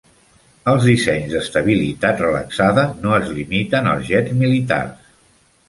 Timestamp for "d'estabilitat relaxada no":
1.35-3.13